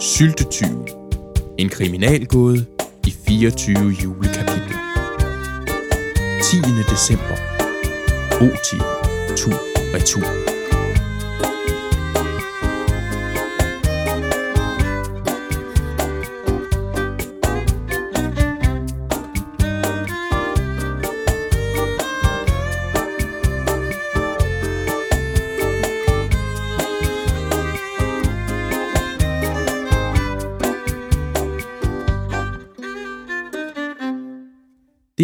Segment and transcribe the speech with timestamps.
[0.00, 0.88] Syltetyven.
[1.58, 2.66] En kriminalgåde
[3.06, 4.78] i 24 julekapitler.
[6.42, 6.60] 10.
[6.90, 7.38] december.
[8.40, 8.80] Otiv.
[9.36, 9.54] Tur
[9.94, 10.43] retur.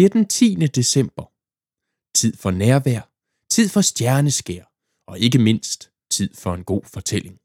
[0.01, 0.55] Det er den 10.
[0.55, 1.31] december.
[2.15, 3.11] Tid for nærvær,
[3.49, 4.63] tid for stjerneskær,
[5.07, 7.37] og ikke mindst tid for en god fortælling.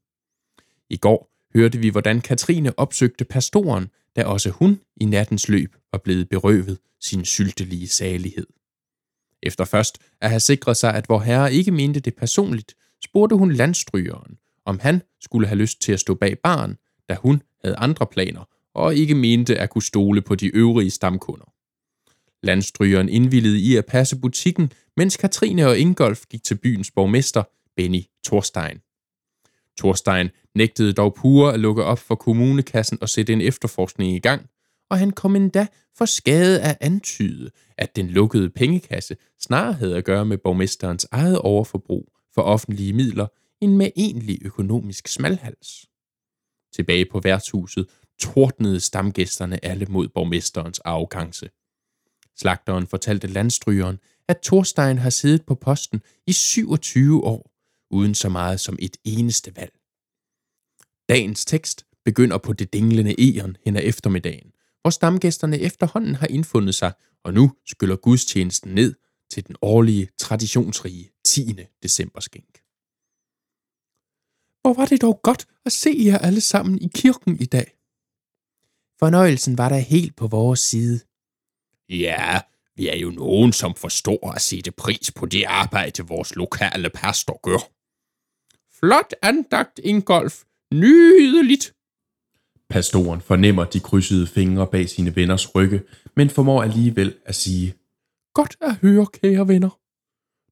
[0.89, 5.99] I går hørte vi, hvordan Katrine opsøgte pastoren, da også hun i nattens løb var
[5.99, 8.47] blevet berøvet sin syltelige salighed.
[9.43, 13.51] Efter først at have sikret sig, at vor herre ikke mente det personligt, spurgte hun
[13.51, 16.77] landstrygeren, om han skulle have lyst til at stå bag barn,
[17.09, 21.53] da hun havde andre planer og ikke mente at kunne stole på de øvrige stamkunder.
[22.43, 27.43] Landstrygeren indvillede i at passe butikken, mens Katrine og Ingolf gik til byens borgmester,
[27.75, 28.79] Benny Thorstein.
[29.79, 34.49] Thorstein nægtede dog pure at lukke op for kommunekassen og sætte en efterforskning i gang,
[34.89, 40.05] og han kom endda for skade at antyde, at den lukkede pengekasse snarere havde at
[40.05, 43.27] gøre med borgmesterens eget overforbrug for offentlige midler,
[43.61, 45.89] end med egentlig økonomisk smalhals.
[46.73, 51.49] Tilbage på værtshuset tordnede stamgæsterne alle mod borgmesterens arrogance.
[52.37, 57.51] Slagteren fortalte landstrygeren, at Thorstein har siddet på posten i 27 år,
[57.91, 59.73] uden så meget som et eneste valg.
[61.09, 66.75] Dagens tekst begynder på det dinglende egen hen ad eftermiddagen, hvor stamgæsterne efterhånden har indfundet
[66.75, 66.93] sig,
[67.23, 68.95] og nu skyller gudstjenesten ned
[69.29, 71.53] til den årlige, traditionsrige 10.
[71.83, 72.61] decemberskænk.
[74.61, 77.77] Hvor var det dog godt at se jer alle sammen i kirken i dag.
[78.99, 80.99] Fornøjelsen var da helt på vores side,
[81.89, 82.41] Ja,
[82.75, 87.39] vi er jo nogen, som forstår at sætte pris på det arbejde, vores lokale pastor
[87.43, 87.71] gør.
[88.79, 90.43] Flot andagt, Ingolf.
[90.73, 91.73] Nydeligt.
[92.69, 95.83] Pastoren fornemmer de krydsede fingre bag sine venners rygge,
[96.15, 97.75] men formår alligevel at sige,
[98.33, 99.79] Godt at høre, kære venner.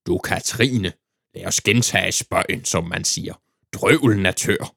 [0.08, 0.94] Du, Katrine,
[1.36, 3.34] lad os gentage spøjen, som man siger.
[3.74, 4.76] Drøvlen er tør.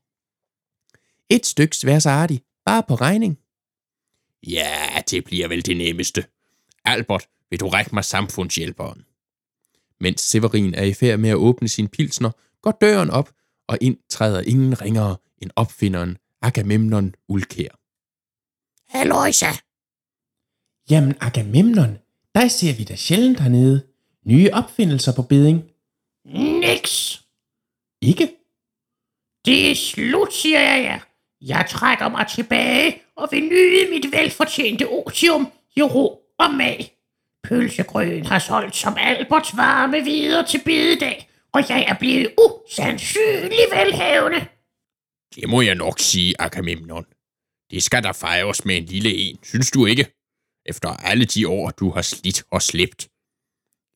[1.30, 3.38] Et stykke sværsartig, bare på regning.
[4.46, 6.24] Ja, det bliver vel det nemmeste,
[6.88, 9.04] Albert, vil du række mig samfundshjælperen?
[10.00, 12.30] Mens Severin er i færd med at åbne sin pilsner,
[12.62, 13.30] går døren op,
[13.68, 17.68] og ind træder ingen ringere end opfinderen Agamemnon Ulkær.
[18.88, 19.46] Halløjsa!
[20.90, 21.98] Jamen, Agamemnon,
[22.34, 23.86] der ser vi da sjældent hernede.
[24.24, 25.64] Nye opfindelser på beding.
[26.24, 27.24] Niks!
[28.02, 28.36] Ikke?
[29.44, 31.00] Det er slut, siger jeg jer.
[31.40, 36.98] Jeg trækker mig tilbage og vil nyde mit velfortjente otium i ro og mag.
[37.44, 44.46] Pølsegrøden har solgt som Alberts varme videre til bededag, og jeg er blevet usandsynlig velhavende.
[45.34, 47.06] Det må jeg nok sige, Agamemnon.
[47.70, 50.06] Det skal der fejres med en lille en, synes du ikke?
[50.66, 53.08] Efter alle de år, du har slidt og slæbt.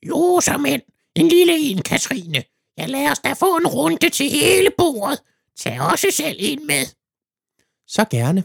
[0.06, 0.82] Jo, så mænd.
[1.16, 2.44] En lille en, Katrine.
[2.76, 5.22] Jeg lader os da få en runde til hele bordet.
[5.56, 6.86] Tag også selv en med.
[7.86, 8.44] Så gerne.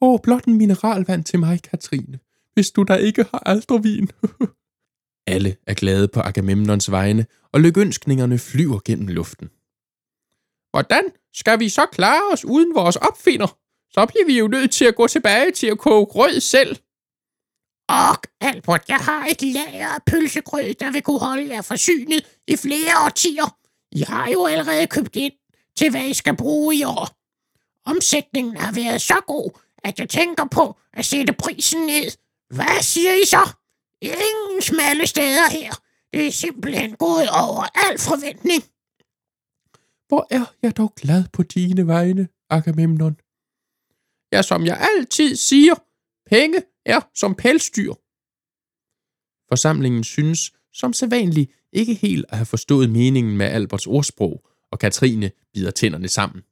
[0.00, 2.18] Åh, blot en mineralvand til mig, Katrine
[2.60, 4.10] hvis du da ikke har aldrevin.
[5.34, 9.48] Alle er glade på Agamemnons vegne, og lykønskningerne flyver gennem luften.
[10.70, 11.04] Hvordan
[11.34, 13.58] skal vi så klare os uden vores opfinder?
[13.90, 16.76] Så bliver vi jo nødt til at gå tilbage til at koge grød selv.
[17.88, 22.56] Og Albert, jeg har et lager af pølsegrød, der vil kunne holde jer forsynet i
[22.56, 23.56] flere årtier.
[23.92, 25.32] I har jo allerede købt ind
[25.76, 27.08] til, hvad I skal bruge i år.
[27.90, 29.50] Omsætningen har været så god,
[29.84, 32.10] at jeg tænker på at sætte prisen ned
[32.50, 33.44] hvad siger I så?
[34.02, 35.72] Ingen smalle steder her.
[36.12, 38.62] Det er simpelthen gået over al forventning.
[40.08, 43.16] Hvor er jeg dog glad på dine vegne, Agamemnon.
[44.32, 45.74] Ja, som jeg altid siger,
[46.26, 47.92] penge er som pelsdyr.
[49.48, 55.30] Forsamlingen synes, som sædvanligt, ikke helt at have forstået meningen med Alberts ordsprog, og Katrine
[55.52, 56.42] bider tænderne sammen.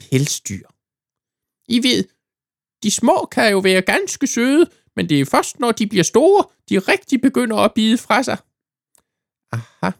[0.00, 0.66] Pelsdyr.
[1.68, 2.04] I ved,
[2.82, 6.44] de små kan jo være ganske søde, men det er først, når de bliver store,
[6.68, 8.38] de rigtig begynder at bide fra sig.
[9.52, 9.90] Aha.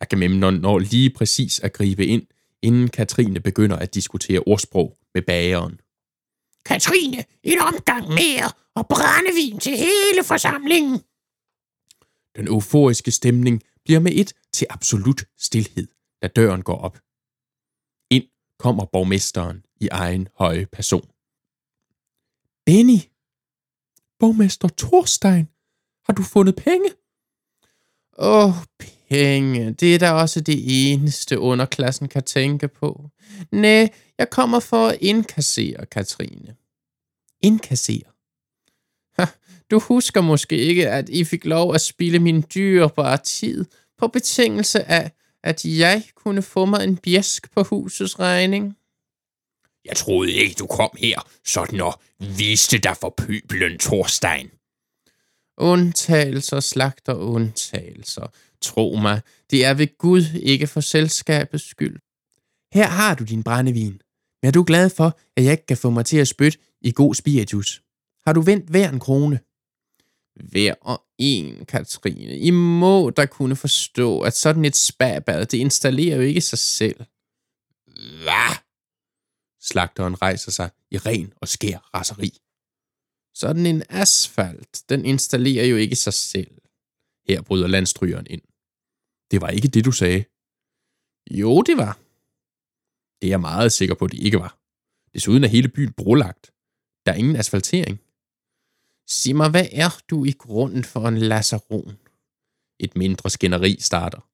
[0.00, 2.26] Agamemnon når lige præcis at gribe ind,
[2.62, 5.80] inden Katrine begynder at diskutere ordsprog med bageren.
[6.64, 11.02] Katrine, en omgang mere, og brændevin til hele forsamlingen.
[12.36, 15.88] Den euforiske stemning bliver med et til absolut stillhed,
[16.22, 16.98] da døren går op
[18.58, 21.08] kommer borgmesteren i egen høje person.
[22.66, 23.00] Benny,
[24.18, 25.48] borgmester Thorstein,
[26.06, 26.90] har du fundet penge?
[28.18, 28.54] Åh, oh,
[29.08, 29.72] penge.
[29.72, 33.10] Det er da også det eneste underklassen kan tænke på.
[33.52, 33.88] Næh,
[34.18, 36.56] jeg kommer for at indkassere, Katrine.
[37.40, 38.10] Indkassere?
[39.18, 39.26] Ha,
[39.70, 43.64] du husker måske ikke, at I fik lov at spille min dyrebare tid
[43.98, 45.12] på betingelse af,
[45.42, 48.76] at jeg kunne få mig en bjæsk på husets regning.
[49.84, 54.50] Jeg troede ikke, du kom her, sådan og viste dig for pøbelen, Thorstein.
[55.58, 58.26] Undtagelser slagter undtagelser.
[58.62, 59.20] Tro mig,
[59.50, 61.98] det er ved Gud ikke for selskabets skyld.
[62.74, 64.00] Her har du din brændevin.
[64.42, 66.92] Men er du glad for, at jeg ikke kan få mig til at spytte i
[66.92, 67.82] god spiritus?
[68.26, 69.40] Har du vendt hver en krone?
[70.50, 72.38] Hver og en, Katrine.
[72.38, 77.04] I må da kunne forstå, at sådan et spabad, det installerer jo ikke sig selv.
[78.22, 78.56] Hvad?
[79.64, 82.38] Slagteren rejser sig i ren og skær raseri.
[83.34, 86.50] Sådan en asfalt, den installerer jo ikke sig selv.
[87.28, 88.42] Her bryder landstrygeren ind.
[89.30, 90.24] Det var ikke det, du sagde.
[91.30, 91.98] Jo, det var.
[93.20, 94.58] Det er jeg meget sikker på, det ikke var.
[95.14, 96.52] Desuden er hele byen brolagt.
[97.06, 98.00] Der er ingen asfaltering.
[99.06, 101.98] Sig mig, hvad er du i grunden for en lasaron?
[102.78, 104.28] Et mindre skænderi starter.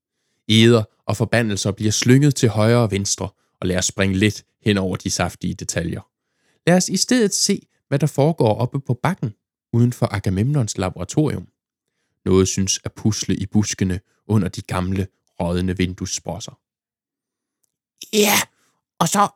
[0.48, 3.28] Eder og forbandelser bliver slynget til højre og venstre,
[3.60, 6.10] og lader springe lidt hen over de saftige detaljer.
[6.66, 9.34] Lad os i stedet se, hvad der foregår oppe på bakken,
[9.72, 11.48] uden for Agamemnons laboratorium.
[12.24, 15.08] Noget synes at pusle i buskene under de gamle,
[15.40, 16.60] rådne vinduessprosser.
[18.12, 18.38] Ja,
[18.98, 19.28] og så...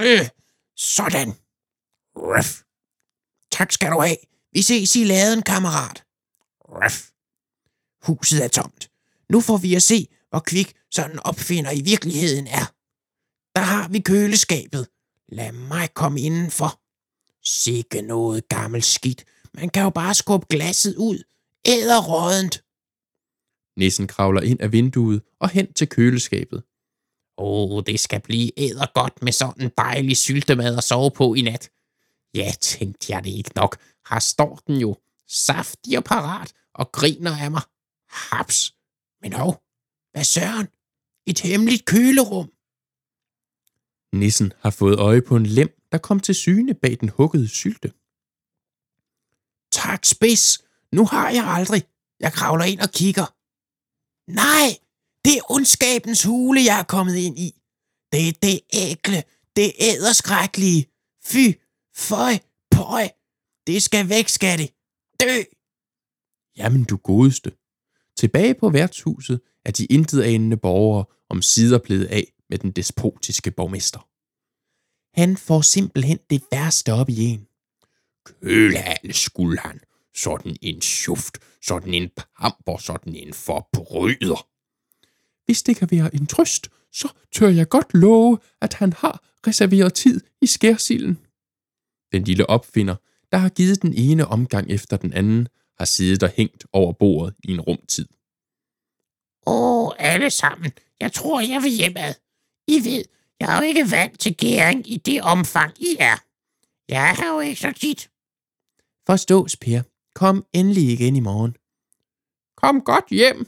[0.00, 0.28] Øh,
[0.76, 1.34] sådan.
[2.16, 2.62] Ruff.
[3.50, 4.16] Tak skal du have.
[4.52, 6.04] Vi ses i laden, kammerat.
[6.60, 7.10] Ruff.
[8.02, 8.90] Huset er tomt.
[9.28, 12.74] Nu får vi at se, hvor kvik sådan opfinder i virkeligheden er.
[13.58, 14.88] Der har vi køleskabet.
[15.28, 16.80] Lad mig komme indenfor.
[17.44, 19.24] Sikke noget gammelt skidt.
[19.54, 21.22] Man kan jo bare skubbe glasset ud.
[21.66, 22.64] Æder rådent.
[23.80, 26.62] Nissen kravler ind af vinduet og hen til køleskabet.
[27.38, 31.34] Åh, oh, det skal blive æder godt med sådan en dejlig syltemad at sove på
[31.34, 31.70] i nat.
[32.34, 33.76] Ja, tænkte jeg det ikke nok.
[34.10, 34.96] Her står den jo,
[35.28, 37.62] saftig og parat, og griner af mig.
[38.10, 38.74] Haps.
[39.22, 39.62] Men hov,
[40.12, 40.68] hvad søren?
[41.26, 42.50] Et hemmeligt kølerum.
[44.12, 47.92] Nissen har fået øje på en lem, der kom til syne bag den huggede sylte.
[49.72, 50.64] Tak, spids.
[50.92, 51.82] Nu har jeg aldrig.
[52.20, 53.26] Jeg kravler ind og kigger.
[54.30, 54.68] Nej,
[55.24, 57.54] det er ondskabens hule, jeg er kommet ind i.
[58.12, 59.22] Det er det ækle,
[59.56, 60.86] det æderskrækkelige.
[61.24, 61.44] Fy,
[61.96, 62.38] føj,
[62.70, 63.08] pøj.
[63.66, 64.70] Det skal væk, skal det.
[65.20, 65.42] Dø!
[66.56, 67.52] Jamen du godeste.
[68.16, 74.08] Tilbage på værtshuset er de intetanende borgere om sider blevet af med den despotiske borgmester.
[75.20, 77.46] Han får simpelthen det værste op i en.
[78.24, 79.80] Kølhal skulle han.
[80.16, 84.48] Sådan en sjuft, sådan en pamper, sådan en forbryder.
[85.44, 89.94] Hvis det kan være en trøst, så tør jeg godt love, at han har reserveret
[89.94, 91.18] tid i skærsilden.
[92.12, 92.96] Den lille opfinder,
[93.32, 95.48] der har givet den ene omgang efter den anden,
[95.78, 98.08] har siddet og hængt over bordet i en rumtid.
[99.46, 100.72] Åh, alle sammen.
[101.00, 102.14] Jeg tror, jeg vil hjemad.
[102.68, 103.04] I ved,
[103.40, 106.16] jeg er jo ikke vant til gæring i det omfang, I er.
[106.88, 108.10] Jeg er jo ikke så tit.
[109.06, 109.82] Forstås, Per.
[110.14, 111.56] Kom endelig igen i morgen.
[112.56, 113.46] Kom godt hjem.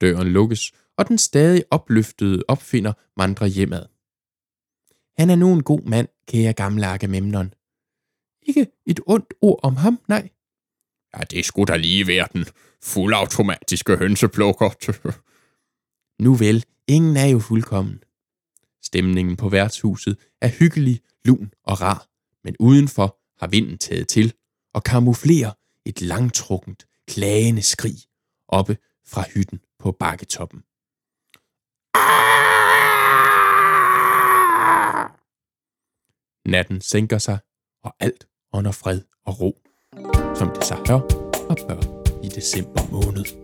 [0.00, 3.86] Døren lukkes, og den stadig opløftede opfinder vandrer hjemad.
[5.18, 7.54] Han er nu en god mand, kære gamle Agamemnon.
[8.42, 10.28] Ikke et ondt ord om ham, nej.
[11.16, 12.46] Ja, det skulle da lige være den
[12.82, 14.68] fuldautomatiske hønseplukker
[16.20, 18.02] nu vel, ingen er jo fuldkommen.
[18.82, 22.06] Stemningen på værtshuset er hyggelig, lun og rar,
[22.44, 24.34] men udenfor har vinden taget til
[24.74, 25.52] og kamuflerer
[25.84, 27.96] et langtrukkent, klagende skrig
[28.48, 30.60] oppe fra hytten på bakketoppen.
[36.46, 37.38] Natten sænker sig,
[37.84, 39.58] og alt under fred og ro,
[40.34, 41.00] som det sig hør
[41.50, 41.80] og bør
[42.22, 43.43] i december måned.